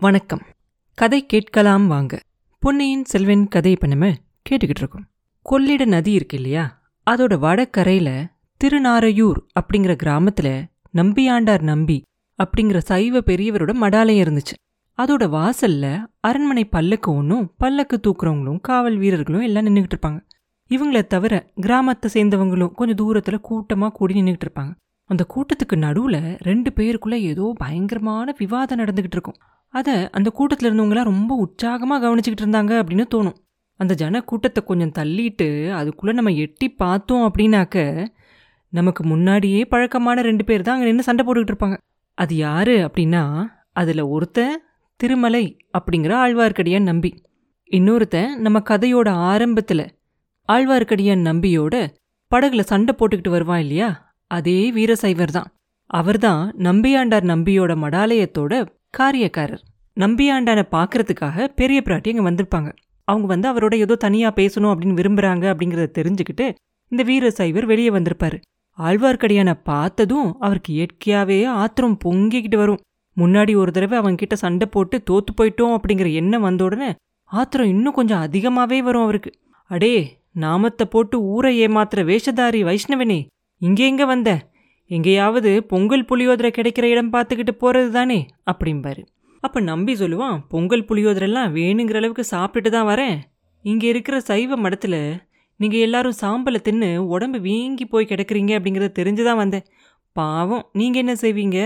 [0.00, 0.40] வணக்கம்.
[0.94, 2.20] கதை கேட்கலாம் வாங்க.
[2.58, 4.06] பொன்னியின் செல்வன் கதை இப்போ நம்ம
[4.50, 5.06] கேட்டுக்கிட்டு இருக்கோம்.
[5.42, 6.82] கொள்ளிட நதி இருக்கு இல்லையா?
[7.10, 8.26] அதோட வடக்கரையில்
[8.64, 10.64] திருநாரையூர் அப்படிங்கிற கிராமத்துல
[10.94, 12.02] நம்பியாண்டார் நம்பி
[12.38, 14.54] அப்படிங்கிற சைவ பெரியவரோட மடாலயம் இருந்துச்சு.
[14.96, 20.26] அதோட வாசல்ல அரண்மனை பல்லக்கு ஒன்றும் பல்லக்கு தூக்குறவங்களும் காவல் வீரர்களும் எல்லாம் நின்றுக்கிட்டு இருப்பாங்க.
[20.68, 24.74] இவங்கள தவிர கிராமத்தை சேர்ந்தவங்களும் கொஞ்சம் தூரத்துல கூட்டமா கூடி நின்றுக்கிட்டு இருப்பாங்க.
[25.04, 29.36] அந்த கூட்டத்துக்கு நடுவுல ரெண்டு பேருக்குள்ள ஏதோ பயங்கரமான விவாதம் நடந்துகிட்டு இருக்கும்.
[29.74, 33.36] அதை அந்த கூட்டத்தில் இருந்தவங்களாம் ரொம்ப உற்சாகமாக கவனிச்சுக்கிட்டு இருந்தாங்க அப்படின்னு தோணும்.
[33.80, 38.06] அந்த ஜன கூட்டத்தை கொஞ்சம் தள்ளிட்டு அதுக்குள்ளே நம்ம எட்டி பார்த்தோம் அப்படின்னாக்க
[38.72, 41.76] நமக்கு முன்னாடியே பழக்கமான ரெண்டு பேர் தான் அங்கே நின்று சண்டை போட்டுக்கிட்டு இருப்பாங்க.
[42.14, 43.22] அது யாரு அப்படின்னா
[43.72, 44.62] அதில் ஒருத்தன்
[44.96, 47.10] திருமலை அப்படிங்கிற ஆழ்வார்க்கடியான் நம்பி.
[47.70, 49.86] இன்னொருத்தன் நம்ம கதையோட ஆரம்பத்தில்
[50.48, 51.74] ஆழ்வார்க்கடியான் நம்பியோட
[52.30, 54.16] படகுல சண்டை போட்டுக்கிட்டு வருவான் இல்லையா?
[54.30, 55.48] அதே வீரசைவர் தான்.
[55.90, 58.52] அவர்தான் நம்பியாண்டார் நம்பியோட மடாலயத்தோட
[58.94, 59.62] காரியக்காரர்.
[59.96, 62.68] நம்பியாண்டான பார்க்கறதுக்காக பெரிய பிராட்டி அங்கே வந்திருப்பாங்க.
[63.04, 66.54] அவங்க வந்து அவரோட ஏதோ தனியா பேசணும் அப்படின்னு விரும்புறாங்க அப்படிங்கறத தெரிஞ்சுக்கிட்டு
[66.88, 68.38] இந்த வீர சைவர் வெளியே வந்திருப்பாரு.
[68.78, 72.80] ஆழ்வார்க்கடியானை பார்த்ததும் அவருக்கு இயற்கையாவே ஆத்திரம் பொங்கிக்கிட்டு வரும்.
[73.16, 76.90] முன்னாடி ஒரு தடவை அவங்க கிட்ட சண்டை போட்டு தோத்து போயிட்டோம் அப்படிங்கிற எண்ணம் வந்த உடனே
[77.24, 79.30] ஆத்திரம் இன்னும் கொஞ்சம் அதிகமாவே வரும் அவருக்கு.
[79.70, 79.94] அடே
[80.32, 83.26] நாமத்தை போட்டு ஊரை ஏமாத்துற வேஷதாரி வைஷ்ணவனே
[83.62, 84.30] இங்கே எங்கே வந்த?
[84.90, 88.18] எங்கேயாவது பொங்கல் புளியோதரை கிடைக்கிற இடம் பார்த்துக்கிட்டு போகிறது தானே?
[88.50, 89.02] அப்படிம்பாரு.
[89.42, 93.16] அப்போ நம்பி சொல்லுவான் பொங்கல் புளியோதரெல்லாம் வேணுங்கிற அளவுக்கு சாப்பிட்டுட்டு தான் வரேன்.
[93.64, 95.00] இங்கே இருக்கிற சைவ மடத்தில்
[95.60, 99.64] நீங்கள் எல்லாரும் சாம்பலை தின்னு உடம்பு வீங்கி போய் கிடக்குறீங்க அப்படிங்கிறத தெரிஞ்சு தான் வந்தேன்.
[100.16, 101.58] பாவம் நீங்கள் என்ன செய்வீங்க?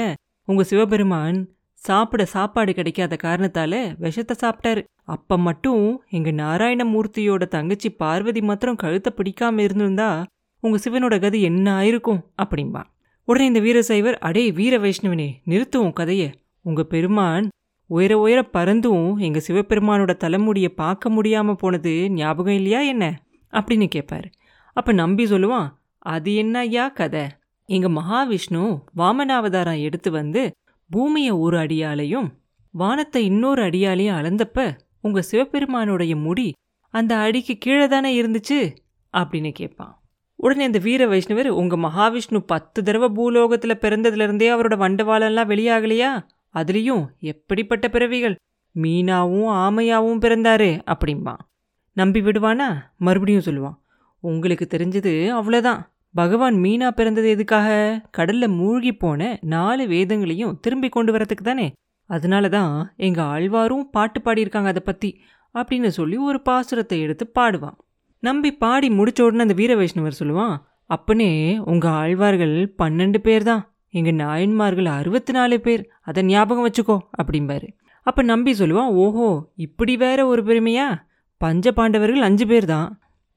[0.49, 1.39] உங்கள் சிவபெருமான்
[1.83, 4.83] சாப்பிட சாப்பாடு கிடைக்காத காரணத்தால் விஷத்தை சாப்பிட்டாரு.
[5.15, 5.85] அப்போ மட்டும்
[6.17, 10.11] எங்கள் நாராயணமூர்த்தியோட தங்கச்சி பார்வதி மாத்திரம் கழுத்தை பிடிக்காம இருந்திருந்தா
[10.63, 12.21] உங்கள் சிவனோட கதி என்ன ஆயிருக்கும்?
[12.43, 12.83] அப்படிம்பா.
[13.33, 16.25] உடனே இந்த வீரசைவர் அடே வீர வைஷ்ணவனே நிறுத்துவோம் கதைய.
[16.61, 17.47] உங்க பெருமான்
[17.91, 23.05] உயர உயர பறந்தும் எங்க சிவபெருமானோட தலைமுடிய பார்க்க முடியாம போனது ஞாபகம் இல்லையா என்ன?
[23.53, 24.29] அப்படின்னு கேட்பாரு
[24.77, 25.69] அப்ப நம்பி சொல்லுவான்
[25.99, 27.25] அது என்ன ஐயா கதை?
[27.69, 28.63] எங்க மகாவிஷ்ணு
[28.97, 30.43] வாமனாவதாரம் எடுத்து வந்து
[30.91, 32.29] பூமிய ஒரு அடியாலையும்
[32.75, 34.59] வானத்தை இன்னொரு அடியாலையும் அளந்தப்ப
[35.01, 36.49] உங்க சிவபெருமானுடைய முடி
[36.95, 38.61] அந்த அடிக்கு கீழே தானே இருந்துச்சு?
[39.15, 39.95] அப்படின்னு கேட்பான்
[40.43, 46.09] உடனே இந்த வீர வைஷ்ணவர் உங்கள் மகாவிஷ்ணு பத்து தடவை பூலோகத்தில் பிறந்ததுல இருந்தே அவரோட வண்டவாளெல்லாம் வெளியாகலையா?
[46.55, 48.35] அதுலயும் எப்படிப்பட்ட பிறவிகள்?
[48.75, 51.43] மீனாவும் ஆமையாவும் பிறந்தாரு அப்படிம்பான்
[51.97, 52.69] நம்பி விடுவானா?
[52.99, 53.77] மறுபடியும் சொல்லுவான்.
[54.25, 55.81] உங்களுக்கு தெரிஞ்சது அவ்வளோதான்
[56.15, 57.69] பகவான் மீனா பிறந்தது எதுக்காக?
[58.19, 61.69] கடல்ல மூழ்கி போன நாலு வேதங்களையும் திரும்பி கொண்டு வரதுக்கு தானே.
[62.11, 65.13] அதனால தான் எங்கள் ஆழ்வாரும் பாட்டு பாடியிருக்காங்க அதை பற்றி
[65.55, 67.79] அப்படின்னு சொல்லி ஒரு பாசுரத்தை எடுத்து பாடுவான்.
[68.23, 70.55] நம்பி பாடி முடிச்ச உடனே அந்த வீர வைஷ்ணவர் சொல்லுவான்
[70.87, 73.63] அப்பனே உங்க ஆழ்வார்கள் பன்னெண்டு பேர் தான்.
[73.91, 75.83] எங்க நாயன்மார்கள் அறுபத்தி நாலு பேர்.
[76.01, 77.69] அதை ஞாபகம் வச்சுக்கோ அப்படிம்பாரு.
[78.07, 80.87] அப்ப நம்பி சொல்லுவான் ஓஹோ இப்படி வேற ஒரு பெருமையா?
[81.41, 82.89] பஞ்ச பாண்டவர்கள் அஞ்சு பேர் தான்.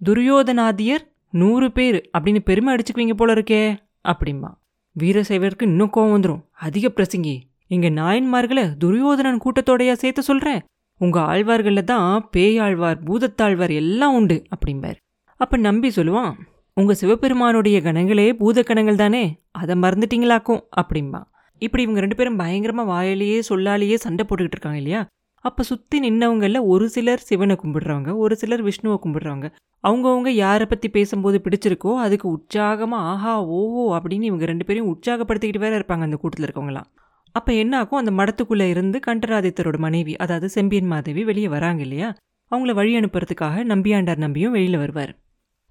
[0.01, 2.09] துரியோதனாதியர் நூறு பேர்.
[2.17, 3.63] அப்படின்னு பெருமை அடிச்சுக்குவீங்க போல இருக்கே
[4.11, 4.51] அப்படிம்பா.
[4.95, 7.35] வீரசைவருக்கு இன்னும் கோவம் வந்துடும் அதிக பிரசங்கி
[7.67, 10.61] எங்க நாயன்மார்களை துரியோதனன் கூட்டத்தோடையா சேர்த்து சொல்கிறேன்
[11.01, 14.97] உங்கள் ஆழ்வார்களில் தான் பேயாழ்வார் பூதத்தாழ்வார் எல்லாம் உண்டு அப்படிம்பார்.
[15.39, 16.31] அப்போ நம்பி சொல்லுவான்
[16.77, 19.23] உங்கள் சிவபெருமானுடைய கணங்களே பூத கணங்கள் தானே
[19.61, 21.21] அதை மறந்துட்டீங்களாக்கும் அப்படிம்பா.
[21.61, 25.01] இப்படி இவங்க ரெண்டு பேரும் பயங்கரமாக வாயிலேயே சொல்லாலேயே சண்டை போட்டுக்கிட்டு இருக்காங்க இல்லையா?
[25.45, 29.47] அப்போ சுற்றி நின்னவங்களில் ஒரு சிலர் சிவனை கும்பிடுறவங்க ஒரு சிலர் விஷ்ணுவை கும்பிடுறவங்க.
[29.83, 35.73] அவங்கவுங்க யாரை பற்றி பேசும்போது பிடிச்சிருக்கோ அதுக்கு உற்சாகமாக ஆஹா ஓஹோ அப்படின்னு இவங்க ரெண்டு பேரையும் உற்சாகப்படுத்திக்கிட்டு வேற
[35.79, 36.87] இருப்பாங்க அந்த கூட்டத்தில் இருக்கவங்களாம்
[37.35, 42.15] அப்ப என்ன ஆகும் அந்த மடத்துக்குள்ள இருந்து கண்டராதித்தரோட மனைவி அதாவது செம்பியன் மாதேவி வெளியே வராங்க இல்லையா?
[42.51, 45.13] அவங்கள வழி அனுப்புறதுக்காக நம்பியாண்டார் நம்பியும் வெளியில வருவார்.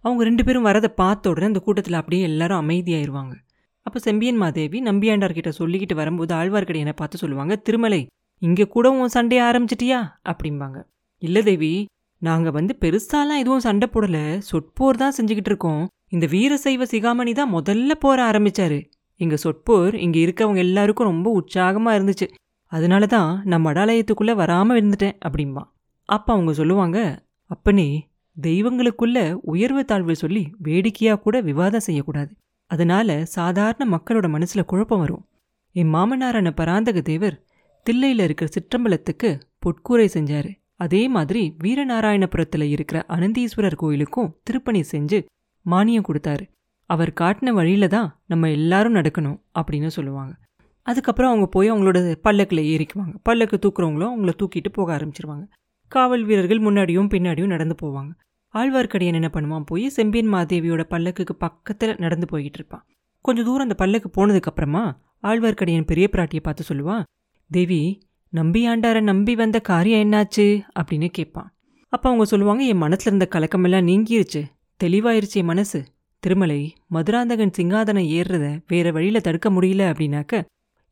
[0.04, 3.34] அவங்க ரெண்டு பேரும் வரதை பார்த்த உடனே அந்த கூட்டத்தில் அப்படியே எல்லாரும் அமைதியாயிருவாங்க.
[3.82, 8.06] அப்போ செம்பியன் மாதேவி நம்பியாண்டார் கிட்ட சொல்லிக்கிட்டு வரும்போது ஆழ்வார்க்கடியனை பார்த்து சொல்லுவாங்க திருமலை
[8.42, 9.98] இங்க கூட உன் சண்டைய ஆரம்பிச்சிட்டியா?
[10.28, 10.78] அப்படிம்பாங்க.
[11.18, 11.86] இல்ல தேவி
[12.22, 14.18] நாங்க வந்து பெருசாலாம் எதுவும் சண்டை போடல.
[14.50, 15.86] சொற்போர் தான் செஞ்சுக்கிட்டு இருக்கோம்.
[16.08, 18.78] இந்த வீரசைவ சிகாமணி தான் முதல்ல போற ஆரம்பிச்சாரு.
[19.16, 22.26] எங்க சொற்போர் இங்க இருக்கவங்க எல்லாருக்கும் ரொம்ப உற்சாகமா இருந்துச்சு.
[22.66, 25.62] அதனால தான் நான் மடாலயத்துக்குள்ள வராம இருந்துட்டேன் அப்படிம்பா.
[26.08, 28.08] அப்போ அவங்க சொல்லுவாங்க அப்பனே
[28.42, 32.32] தெய்வங்களுக்குள்ள உயர்வு தாழ்வு சொல்லி வேடிக்கையா கூட விவாதம் செய்யக்கூடாது.
[32.66, 35.26] அதனால சாதாரண மக்களோட மனசுல குழப்பம் வரும்.
[35.72, 37.44] என் மாமனாரான பராந்தக தேவர்
[37.90, 40.50] தில்லையில இருக்கிற சிற்றம்பலத்துக்கு பொற்கூரை செஞ்சாரு.
[40.76, 45.24] அதே மாதிரி வீரநாராயணபுரத்துல இருக்கிற அனந்தீஸ்வரர் கோயிலுக்கும் திருப்பணி செஞ்சு
[45.70, 46.44] மானியம் கொடுத்தாரு.
[46.86, 50.34] அவர் காட்டின வழியில தான் நம்ம எல்லாரும் நடக்கணும் அப்படின்னு சொல்லுவாங்க.
[50.82, 53.14] அதுக்கப்புறம் அவங்க போய் அவங்களோட பல்லக்கில் ஏறிக்குவாங்க.
[53.22, 55.48] பல்லக்கு தூக்குறவங்களும் அவங்கள தூக்கிட்டு போக ஆரம்பிச்சிருவாங்க.
[55.88, 58.10] காவல் வீரர்கள் முன்னாடியும் பின்னாடியும் நடந்து போவாங்க.
[58.54, 59.62] ஆழ்வார்க்கடியன் என்ன பண்ணுவான்?
[59.66, 62.86] போய் செம்பியன் மாதேவியோட பல்லக்குக்கு பக்கத்தில் நடந்து போய்கிட்டு இருப்பான்.
[63.20, 67.02] கொஞ்சம் தூரம் அந்த பல்லக்கு போனதுக்கப்புறமா ஆழ்வார்க்கடியன் பெரிய பிராட்டியை பார்த்து சொல்லுவான்
[67.50, 70.62] தேவி நம்பி ஆண்டார நம்பி வந்த காரியம் என்னாச்சு?
[70.80, 71.54] அப்படின்னு கேட்பான்.
[71.88, 74.42] அப்போ அவங்க சொல்லுவாங்க என் மனசில் இருந்த கலக்கமெல்லாம் நீங்கிருச்சு.
[74.84, 75.84] தெளிவாயிருச்சு என் மனசு.
[76.24, 76.60] திருமலை
[76.94, 80.42] மதுராந்தகன் சிங்காதனம் ஏறுறத வேற வழியில தடுக்க முடியல அப்படின்னாக்க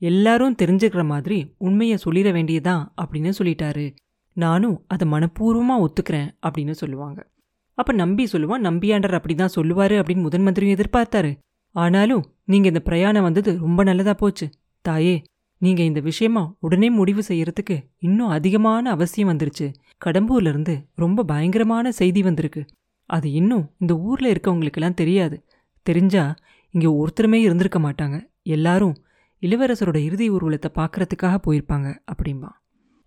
[0.03, 3.85] எல்லாரும் தெரிஞ்சுக்கிற மாதிரி உண்மையை சொல்லிட வேண்டியதான் அப்படின்னு சொல்லிட்டாரு.
[4.37, 7.21] நானும் அதை மனப்பூர்வமா ஒத்துக்கிறேன் அப்படின்னு சொல்லுவாங்க.
[7.79, 11.33] அப்போ நம்பி சொல்லுவான் நம்பியாண்டர் அப்படி தான் சொல்லுவார் அப்படின்னு முதன் மந்திரியும் எதிர்பார்த்தாரு.
[11.75, 14.47] ஆனாலும் நீங்கள் இந்த பிரயாணம் வந்தது ரொம்ப நல்லதா போச்சு.
[14.85, 15.17] தாயே
[15.63, 19.67] நீங்கள் இந்த விஷயமா உடனே முடிவு செய்யறதுக்கு இன்னும் அதிகமான அவசியம் வந்துருச்சு.
[20.05, 22.63] கடம்பூர்லேருந்து ரொம்ப பயங்கரமான செய்தி வந்திருக்கு.
[23.13, 25.37] அது இன்னும் இந்த ஊரில் இருக்கவங்களுக்கெல்லாம் தெரியாது.
[25.87, 26.25] தெரிஞ்சா
[26.75, 28.17] இங்கே ஒருத்தருமே இருந்திருக்க மாட்டாங்க.
[28.43, 28.95] எல்லாரும்
[29.43, 32.51] இளவரசரோட இறுதி ஊர்வலத்தை பார்க்கறதுக்காக போயிருப்பாங்க அப்படிம்பா.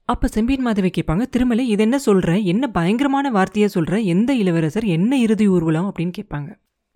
[0.10, 4.86] அப்போ செம்பியன் மாதவி கேட்பாங்க திருமலை இது என்ன சொல்கிற என்ன பயங்கரமான வார்த்தையை சொல்கிற எந்த இளவரசர்?
[4.98, 5.88] என்ன இறுதி ஊர்வலம்?
[5.90, 6.50] அப்படின்னு கேட்பாங்க.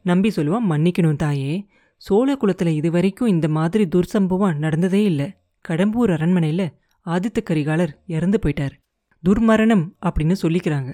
[0.05, 1.53] நம்பி சொல்லுவான் மன்னிக்கணும் தாயே.
[2.01, 5.27] சோழ குலத்தில் இது வரைக்கும் இந்த மாதிரி துர்சம்பவம் நடந்ததே இல்லை.
[5.67, 6.67] கடம்பூர் அரண்மனையில்
[7.05, 8.75] ஆதித்த கரிகாலர் இறந்து போயிட்டார்.
[9.23, 10.91] துர்மரணம் அப்படின்னு சொல்லிக்கிறாங்க.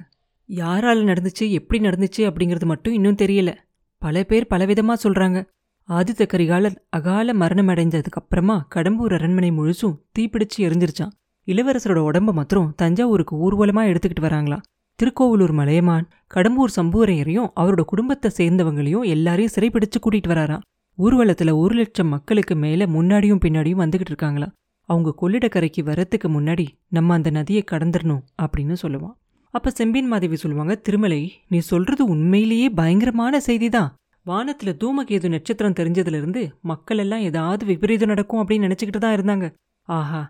[0.50, 3.56] யாரால நடந்துச்சு எப்படி நடந்துச்சு அப்படிங்கிறது மட்டும் இன்னும் தெரியல.
[3.98, 5.48] பல பேர் பலவிதமா சொல்றாங்க.
[5.90, 11.12] ஆதித்த கரிகாலர் அகால மரணம் அடைஞ்சதுக்கப்புறமா கடம்பூர் அரண்மனை முழுசும் தீப்பிடிச்சு எரிஞ்சிருச்சான்.
[11.48, 14.62] இளவரசரோட உடம்ப மாத்திரம் தஞ்சாவூருக்கு ஊர்வலமா எடுத்துக்கிட்டு வராங்களாம்.
[15.00, 20.62] திருக்கோவிலூர் மலையமான் கடம்பூர் சம்புவரையரையும் அவரோட குடும்பத்தை சேர்ந்தவங்களையும் எல்லாரையும் சிறைப்பிடிச்சு கூட்டிட்டு வராராம்.
[20.98, 24.52] ஊர்வலத்துல ஒரு லட்சம் மக்களுக்கு மேல முன்னாடியும் பின்னாடியும் வந்துகிட்டு இருக்காங்களாம்.
[24.82, 29.16] அவங்க கொள்ளிடக்கரைக்கு வரத்துக்கு முன்னாடி நம்ம அந்த நதியை கடந்துடணும் அப்படின்னு சொல்லுவான்.
[29.56, 33.92] அப்போ செம்பின் மாதேவி சொல்லுவாங்க திருமலை நீ சொல்றது உண்மையிலேயே பயங்கரமான செய்தி தான்
[34.26, 39.48] வானத்துல தூமகேது நட்சத்திரம் தெரிஞ்சதுல இருந்து மக்கள் எல்லாம் ஏதாவது விபரீதம் நடக்கும் அப்படின்னு நினச்சிக்கிட்டு தான் இருந்தாங்க.
[39.88, 40.22] ஆஹா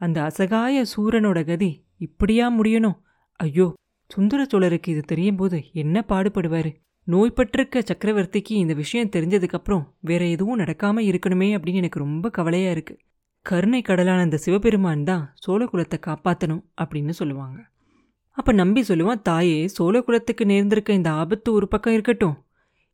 [0.00, 2.96] அந்த அசகாய சூரனோட கதி இப்படியா முடியணும்?
[3.40, 3.66] ஐயோ
[4.10, 6.70] சுந்தர சோழருக்கு இது தெரியும் போது என்ன பாடுபடுவாரு?
[7.06, 12.94] நோய்பட்டிருக்க சக்கரவர்த்திக்கு இந்த விஷயம் தெரிஞ்சதுக்கப்புறம் வேற எதுவும் நடக்காமல் இருக்கணுமே அப்படின்னு எனக்கு ரொம்ப கவலையா இருக்கு.
[13.46, 17.58] கருணை கடலான அந்த சிவபெருமான் தான் சோழகுலத்தை காப்பாற்றணும் அப்படின்னு சொல்லுவாங்க.
[18.32, 22.44] அப்ப நம்பி சொல்லுவான் தாயே சோழகுலத்துக்கு நேர்ந்திருக்க இந்த ஆபத்து ஒரு பக்கம் இருக்கட்டும்.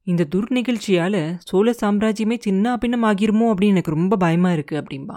[0.03, 5.17] இந்த துர்நிகழ்ச்சியால சோழ சாம்ராஜ்யமே சின்ன பின்னம் ஆகிருமோ அப்படின்னு எனக்கு ரொம்ப பயமா இருக்கு அப்படின்பா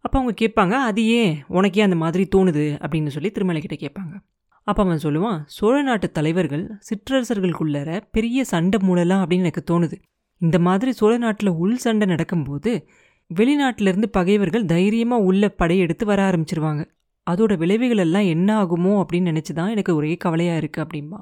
[0.00, 2.64] அப்போ அவங்க கேட்பாங்க அது ஏன் உனக்கே அந்த மாதிரி தோணுது?
[2.84, 4.14] அப்படின்னு சொல்லி திருமலை கிட்ட கேட்பாங்க.
[4.62, 9.96] அப்போ அவன் சொல்லுவான் சோழ நாட்டு தலைவர்கள் சிற்றரசர்களுக்குள்ளற பெரிய சண்டை மூடலாம் அப்படின்னு எனக்கு தோணுது.
[10.40, 12.88] இந்த மாதிரி சோழ நாட்டில் உள் சண்டை நடக்கும்போது
[13.30, 16.82] வெளிநாட்டிலிருந்து பகைவர்கள் தைரியமாக உள்ள படையெடுத்து வர ஆரம்பிச்சிருவாங்க.
[17.26, 21.20] அதோட விளைவுகள் எல்லாம் என்ன ஆகுமோ அப்படின்னு நினச்சி தான் எனக்கு ஒரே கவலையாக இருக்குது அப்படின்பா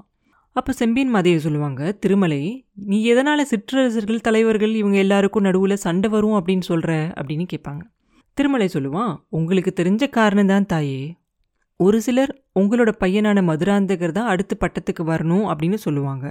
[0.56, 2.40] அப்போ செம்பியன் மாதையை சொல்லுவாங்க திருமலை
[2.86, 7.82] நீ எதனால் சிற்றரசர்கள் தலைவர்கள் இவங்க எல்லாருக்கும் நடுவில் சண்டை வரும் அப்படின்னு சொல்கிற அப்படின்னு கேட்பாங்க.
[8.38, 11.02] திருமலை சொல்லுவான் உங்களுக்கு தெரிஞ்ச காரணம் தான் தாயே.
[11.80, 16.26] ஒரு சிலர் உங்களோட பையனான மதுராந்தகர் தான் அடுத்து பட்டத்துக்கு வரணும் அப்படின்னு சொல்லுவாங்க.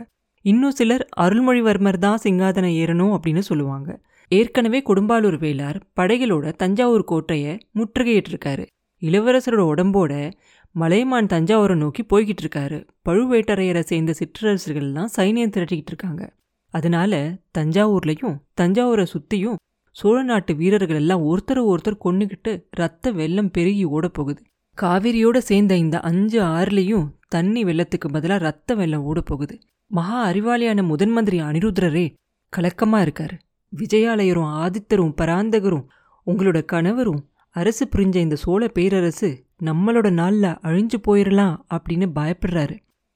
[0.46, 3.90] இன்னும் சிலர் அருள்மொழிவர்மர் தான் சிங்காதனம் ஏறணும் அப்படின்னு சொல்லுவாங்க.
[4.32, 8.66] ஏற்கனவே கொடும்பாலூர் வேளார் படைகளோட தஞ்சாவூர் கோட்டையை முற்றுகையிட்டிருக்காரு.
[9.04, 10.32] இளவரசரோட உடம்போட
[10.72, 16.34] மலையமான் தஞ்சாவூரை நோக்கி போய்கிட்டு இருக்காரு பழுவேட்டரையரை சேர்ந்த சிற்றரசர்கள்லாம் சைனியம் திரட்டிக்கிட்டு இருக்காங்க
[16.70, 19.56] அதனால தஞ்சாவூர்லையும் தஞ்சாவூரை சுற்றியும்
[19.92, 24.42] சோழ நாட்டு வீரர்கள் எல்லாம் ஒருத்தர் ஒருத்தர் கொன்னுகிட்டு ரத்த வெள்ளம் பெருகி ஓட போகுது
[24.82, 31.10] காவிரியோட சேர்ந்த இந்த அஞ்சு ஆறுலையும் தண்ணி வெள்ளத்துக்கு பதிலாக ரத்த வெள்ளம் ஓட போகுது மகா அறிவாளியான முதன்
[31.10, 32.14] மந்திரி அனிருத்ரரே
[32.50, 33.36] கலக்கமாக இருக்காரு.
[33.76, 35.86] விஜயாலயரும் ஆதித்தரும் பராந்தகரும்
[36.26, 42.76] உங்களோட கணவரும் அரசு புரிஞ்ச இந்த சோழ பேரரசு நம்மளோட நாள்ல அழிஞ்சு போயிடலாம் அப்படின்னு பயப்படுறாரு.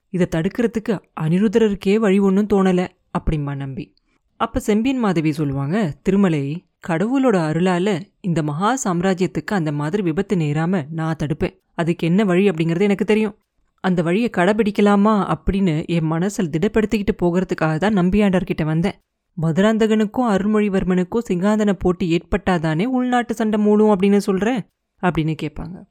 [0.10, 3.94] இதை தடுக்கிறதுக்கு அனிருதரருக்கே வழி ஒன்றும் தோணல அப்படிம்மா நம்பி.
[4.36, 11.16] அப்ப செம்பியன் மாதவி சொல்லுவாங்க திருமலை கடவுளோட அருளால இந்த மகா சாம்ராஜ்யத்துக்கு அந்த மாதிரி விபத்து நேராம நான்
[11.20, 11.60] தடுப்பேன்.
[11.74, 12.50] அதுக்கு என்ன வழி?
[12.50, 13.38] அப்படிங்கறது எனக்கு தெரியும்.
[13.80, 18.98] அந்த வழியை கடைபிடிக்கலாமா அப்படின்னு என் மனசில் திடப்படுத்திக்கிட்டு போகிறதுக்காக தான் நம்பியாண்டர்கிட்ட வந்தேன்.
[19.42, 24.60] மதுராந்தகனுக்கும் அருள்மொழிவர்மனுக்கும் சிங்காதன போட்டி ஏற்பட்டாதானே உள்நாட்டு சண்டை மூடும் அப்படின்னு சொல்ற?
[25.02, 25.84] அப்படின்னு கேட்பாங்க.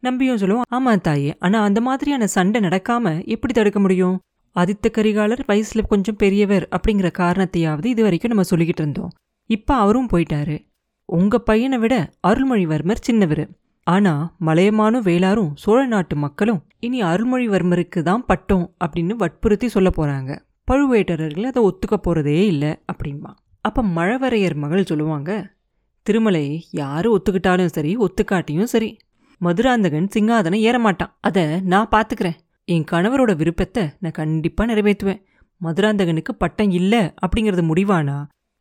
[0.00, 4.20] நம்பியும் சொல்லுவோம் ஆமா தாயே ஆனா அந்த மாதிரியான சண்டை நடக்காம எப்படி தடுக்க முடியும்?
[4.54, 9.10] ஆதித்த கரிகாலர் வயசுல கொஞ்சம் பெரியவர் அப்படிங்கிற காரணத்தையாவது இது வரைக்கும் நம்ம சொல்லிக்கிட்டு இருந்தோம்.
[9.46, 10.66] இப்ப அவரும் போயிட்டாரு.
[11.04, 13.48] உங்க பையனை விட அருள்மொழிவர்மர் சின்னவர்.
[13.82, 20.38] ஆனா மலையமானும் வேளாரும் சோழ நாட்டு மக்களும் இனி அருள்மொழிவர்மருக்கு தான் பட்டோம் அப்படின்னு வற்புறுத்தி சொல்ல போறாங்க.
[20.68, 25.56] பழுவேட்டரர்கள் அதை ஒத்துக்க போகிறதே இல்லை அப்படின்பா அப்போ மழவரையர் மகள் சொல்லுவாங்க
[26.02, 28.96] திருமலை யார் ஒத்துக்கிட்டாலும் சரி ஒத்துக்காட்டியும் சரி.
[29.40, 31.12] மதுராந்தகன் சிங்காதனம் ஏறமாட்டான்.
[31.20, 35.20] அதை நான் பார்த்துக்கிறேன் என் கணவரோட விருப்பத்தை நான் கண்டிப்பாக நிறைவேற்றுவேன்.
[35.60, 38.16] மதுராந்தகனுக்கு பட்டம் இல்லை அப்படிங்கிறது முடிவானா?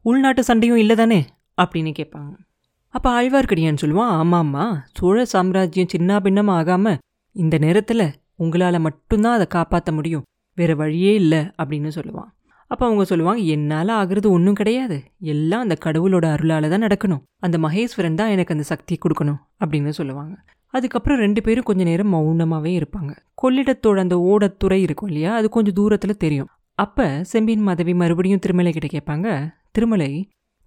[0.06, 1.20] உள்நாட்டு சண்டையும் இல்லை தானே?
[1.62, 2.34] அப்படின்னு கேட்பாங்க.
[2.94, 6.98] அப்போ ஆழ்வார்க்கடியான் சொல்லுவான் ஆமாம்மா சோழ சாம்ராஜ்யம் சின்ன பின்னமாக ஆகாமல்
[7.36, 10.24] இந்த நேரத்தில் உங்களால் மட்டும்தான் அதை காப்பாற்ற முடியும்.
[10.58, 12.30] வேறு வழியே இல்லை அப்படின்னு சொல்லுவான்.
[12.72, 14.98] அப்போ அவங்க சொல்லுவாங்க என்னால் ஆகிறது ஒன்றும் கிடையாது.
[15.34, 17.22] எல்லாம் அந்த கடவுளோட அருளால் தான் நடக்கணும்.
[17.40, 20.36] அந்த மகேஸ்வரன் தான் எனக்கு அந்த சக்தியை கொடுக்கணும் அப்படின்னு சொல்லுவாங்க.
[20.74, 23.12] அதுக்கப்புறம் ரெண்டு பேரும் கொஞ்ச நேரம் மௌனமாகவே இருப்பாங்க.
[23.44, 25.36] கொள்ளிடத்தோட அந்த ஓடத்துறை இருக்கும் இல்லையா?
[25.36, 26.50] அது கொஞ்சம் தூரத்தில் தெரியும்.
[26.80, 29.28] அப்போ செம்பியன் மாதவி மறுபடியும் திருமலை கிட்ட கேட்பாங்க
[29.72, 30.10] திருமலை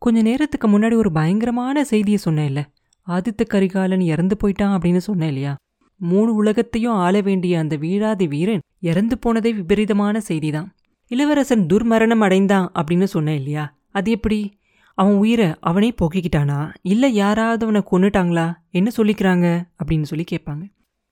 [0.02, 2.64] கொஞ்ச நேரத்துக்கு முன்னாடி ஒரு பயங்கரமான செய்தியை சொன்னேன் இல்லை
[3.06, 5.52] ஆதித்த கரிகாலன் இறந்து போயிட்டான் அப்படின்னு சொன்னேன் இல்லையா?
[6.00, 10.68] மூணு உலகத்தையும் ஆள வேண்டிய அந்த வீராதி வீரன் இறந்து போனதே விபரீதமான செய்திதான்.
[11.10, 13.64] இளவரசன் துர்மரணம் அடைந்தான் அப்படின்னு சொன்னேன் இல்லையா?
[13.90, 14.58] அது எப்படி?
[14.94, 16.74] அவன் உயிரை அவனே போக்கிக்கிட்டானா?
[16.82, 18.54] இல்லை யாராவது அவனை கொன்னுட்டாங்களா?
[18.70, 19.46] என்ன சொல்லிக்கிறாங்க?
[19.80, 20.64] அப்படின்னு சொல்லி கேட்பாங்க.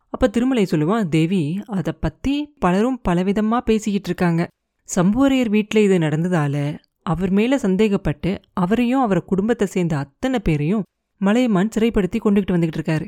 [0.08, 4.48] அப்போ திருமலை சொல்லுவான் தேவி அதை பற்றி பலரும் பலவிதமாக பேசிக்கிட்டு இருக்காங்க.
[4.88, 10.82] சம்புவரையர் வீட்டில் இது நடந்ததால அவர் மேலே சந்தேகப்பட்டு அவரையும் அவர் குடும்பத்தை சேர்ந்த அத்தனை பேரையும்
[11.20, 13.06] மலையமான் சிறைப்படுத்தி கொண்டுகிட்டு வந்துகிட்டு இருக்காரு.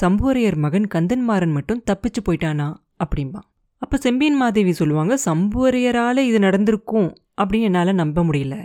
[0.00, 2.74] சம்புவரையர் மகன் கந்தன்மாறன் மட்டும் தப்பிச்சு போயிட்டானா?
[3.04, 3.40] அப்படிம்பா.
[3.78, 8.64] அப்போ செம்பியன் மாதேவி சொல்லுவாங்க சம்புவரையரால் இது நடந்திருக்கும் அப்படின்னு என்னால் நம்ப முடியல.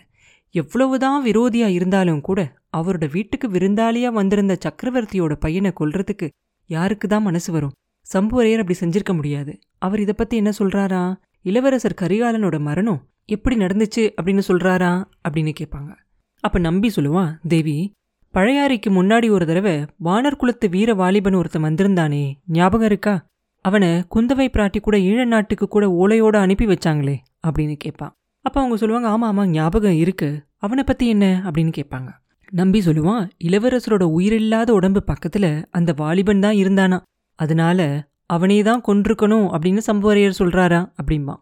[0.52, 6.30] எவ்வளவுதான் விரோதியா இருந்தாலும் கூட அவரோட வீட்டுக்கு விருந்தாளியா வந்திருந்த சக்கரவர்த்தியோட பையனை கொல்றதுக்கு
[6.66, 7.72] யாருக்கு தான் மனசு வரும்?
[8.14, 9.60] சம்புவரையர் அப்படி செஞ்சிருக்க முடியாது.
[9.78, 11.16] அவர் இதை பத்தி என்ன சொல்றாரா?
[11.42, 15.04] இளவரசர் கரிகாலனோட மரணம் எப்படி நடந்துச்சு அப்படின்னு சொல்றாரா?
[15.30, 15.96] அப்படின்னு கேட்பாங்க.
[16.40, 17.94] அப்ப நம்பி சொல்லுவான் தேவி
[18.36, 19.74] பழையாறைக்கு முன்னாடி ஒரு தடவை
[20.04, 22.24] வானர் குலத்து வீர வாலிபன் ஒருத்தன் வந்திருந்தானே.
[22.48, 23.14] ஞாபகம் இருக்கா?
[23.62, 27.16] அவனை குந்தவை பிராட்டி கூட ஈழ நாட்டுக்கு கூட ஓலையோட அனுப்பி வச்சாங்களே
[27.48, 28.14] அப்படின்னு கேட்பான்.
[28.42, 30.30] அப்போ அவங்க சொல்லுவாங்க ஆமாம் ஆமாம் ஞாபகம் இருக்கு.
[30.58, 31.26] அவனை பற்றி என்ன?
[31.46, 32.10] அப்படின்னு கேட்பாங்க.
[32.52, 37.02] நம்பி சொல்லுவான் இளவரசரோட உயிரில்லாத உடம்பு பக்கத்தில் அந்த வாலிபன் தான் இருந்தானா?
[37.36, 37.80] அதனால
[38.26, 41.36] அவனே தான் கொன்றுக்கணும் அப்படின்னு சம்புவரையர் சொல்றாரா அப்படிம்பா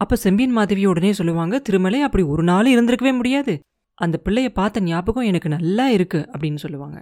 [0.00, 3.52] அப்போ செம்பியன் மாதவி உடனே சொல்லுவாங்க திருமலை அப்படி ஒரு நாள் இருந்திருக்கவே முடியாது.
[3.98, 6.98] அந்த பிள்ளைய பார்த்த ஞாபகம் எனக்கு நல்லா இருக்கு அப்படின்னு சொல்லுவாங்க.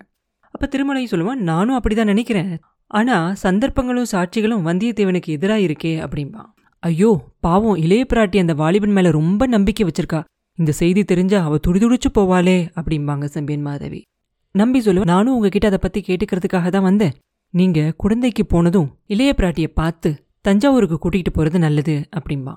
[0.55, 2.53] அப்போ திருமலையும் சொல்லுவான் நானும் அப்படிதான் நினைக்கிறேன்.
[2.87, 6.43] ஆனா சந்தர்ப்பங்களும் சாட்சிகளும் வந்தியத்தேவனுக்கு எதிராக இருக்கே அப்படிம்பா.
[6.83, 10.21] ஐயோ பாவம் இளைய பிராட்டி அந்த வாலிபன் மேல ரொம்ப நம்பிக்கை வச்சிருக்கா.
[10.59, 14.01] இந்த செய்தி தெரிஞ்சா அவ துடிதுடிச்சு போவாளே அப்படிம்பாங்க செம்பியன் மாதவி.
[14.55, 17.15] நம்பி சொல்லுவா நானும் உங்ககிட்ட அதை பத்தி கேட்டுக்கிறதுக்காக தான் வந்தேன்.
[17.55, 22.55] நீங்க குழந்தைக்கு போனதும் இளைய பிராட்டியை பார்த்து தஞ்சாவூருக்கு கூட்டிகிட்டு போறது நல்லது அப்படிம்பா.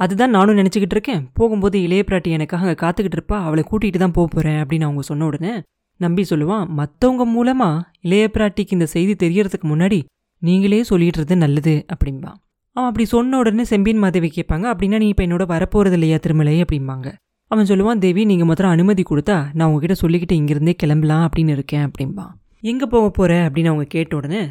[0.00, 1.22] அதுதான் நானும் நினச்சிக்கிட்டு இருக்கேன்.
[1.34, 3.38] போகும்போது இளைய பிராட்டி எனக்காக அங்கே காத்துக்கிட்டு இருப்பா.
[3.46, 5.52] அவளை கூட்டிகிட்டு தான் போக போகிறேன் அப்படின்னு அவங்க சொன்ன உடனே
[6.00, 9.98] நம்பி சொல்லுவான் மற்றவங்க மூலமாக இளைய பிராட்டிக்கு இந்த செய்தி தெரியறதுக்கு முன்னாடி
[10.42, 12.32] நீங்களே சொல்லிடுறது நல்லது அப்படிம்பா.
[12.76, 16.56] அவன் அப்படி சொன்ன உடனே செம்பின் மாதேவி கேட்பாங்க அப்படின்னா நீ இப்போ என்னோட வரப்போறது இல்லையா திருமலை?
[16.64, 17.08] அப்படிம்பாங்க.
[17.50, 22.26] அவன் சொல்லுவான் தேவி நீங்கள் மொத்தம் அனுமதி கொடுத்தா நான் உங்ககிட்ட சொல்லிக்கிட்டு இங்கிருந்தே கிளம்பலாம் அப்படின்னு இருக்கேன் அப்படிம்பா.
[22.60, 24.42] எங்கே போக போகிற அப்படின்னு அவங்க கேட்ட உடனே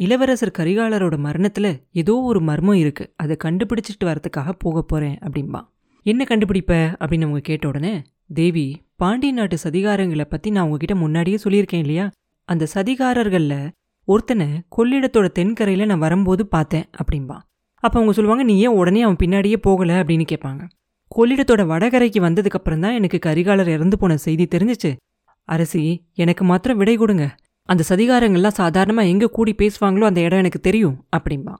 [0.00, 3.12] இளவரசர் கரிகாலரோட மரணத்துல ஏதோ ஒரு மர்மம் இருக்கு.
[3.16, 5.60] அதை கண்டுபிடிச்சிட்டு வரதுக்காக போக போறேன் அப்படிம்பா.
[6.02, 6.94] என்ன கண்டுபிடிப்ப?
[7.00, 8.02] அப்படின்னு அவங்க கேட்ட உடனே
[8.34, 12.10] தேவி பாண்டிய நாட்டு சதிகாரங்களை பத்தி நான் உங்ககிட்ட முன்னாடியே சொல்லியிருக்கேன் இல்லையா?
[12.44, 13.70] அந்த சதிகாரர்கள்ல
[14.04, 17.36] ஒருத்தனை கொள்ளிடத்தோட தென்கரையில நான் வரும்போது பார்த்தேன் அப்படிம்பா.
[17.74, 20.02] அப்ப அவங்க சொல்லுவாங்க நீ ஏன் உடனே அவன் பின்னாடியே போகல?
[20.02, 20.68] அப்படின்னு கேட்பாங்க.
[21.16, 24.96] கொள்ளிடத்தோட வடகரைக்கு வந்ததுக்கு அப்புறம் தான் எனக்கு கரிகாலர் இறந்து போன செய்தி தெரிஞ்சிச்சு.
[25.44, 27.34] அரசி எனக்கு மாத்திரம் விடை கொடுங்க.
[27.70, 31.54] அந்த சதிகாரங்கள்லாம் சாதாரணமாக எங்கே கூடி பேசுவாங்களோ அந்த இடம் எனக்கு தெரியும் அப்படிம்பா.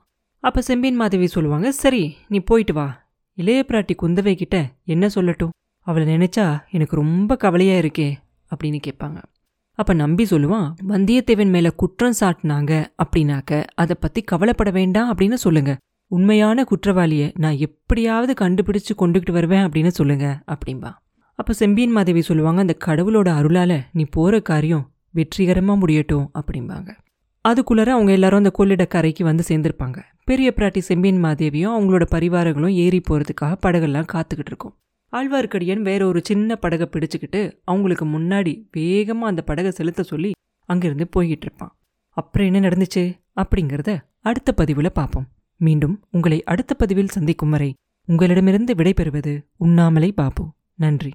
[0.45, 2.87] அப்போ செம்பியன் மாதவி சொல்லுவாங்க சரி நீ போயிட்டு வா.
[3.39, 5.53] இளைய பிராட்டி குந்தவை கிட்ட என்ன சொல்லட்டும்?
[5.87, 8.09] அவளை நினைச்சா எனக்கு ரொம்ப கவலையாக இருக்கே
[8.51, 9.19] அப்படின்னு கேட்பாங்க.
[9.79, 15.73] அப்போ நம்பி சொல்லுவான் வந்தியத்தேவன் மேலே குற்றம் சாட்டினாங்க அப்படின்னாக்க அதை பற்றி கவலைப்பட வேண்டாம் அப்படின்னு சொல்லுங்க.
[16.11, 20.91] உண்மையான குற்றவாளியை நான் எப்படியாவது கண்டுபிடிச்சு கொண்டுகிட்டு வருவேன் அப்படின்னு சொல்லுங்க அப்படிம்பா.
[21.39, 26.91] அப்போ செம்பியன் மாதவி சொல்லுவாங்க அந்த கடவுளோட அருளால நீ போகிற காரியம் வெற்றிகரமாக முடியட்டும் அப்படிம்பாங்க.
[27.49, 29.99] அதுக்குள்ளார அவங்க எல்லாரும் அந்த கொள்ளிட கரைக்கு வந்து சேர்ந்திருப்பாங்க.
[30.25, 34.75] பெரிய பிராட்டி செம்பியன் மாதேவியும் அவங்களோட பரிவாரங்களும் ஏறி போகிறதுக்காக படகெல்லாம் காத்துக்கிட்டு இருக்கும்.
[35.13, 40.31] ஆழ்வார்க்கடியன் வேற ஒரு சின்ன படகை பிடிச்சிக்கிட்டு அவங்களுக்கு முன்னாடி வேகமாக அந்த படகை செலுத்த சொல்லி
[40.65, 41.79] அங்கிருந்து போய்கிட்டு இருப்பான்.
[42.09, 45.29] அப்புறம் என்ன நடந்துச்சு அப்படிங்கிறத அடுத்த பதிவில் பார்ப்போம்.
[45.57, 47.75] மீண்டும் உங்களை அடுத்த பதிவில் சந்திக்கும் வரை
[48.05, 50.53] உங்களிடமிருந்து விடைபெறுவது உண்ணாமலை பாபு.
[50.75, 51.13] நன்றி.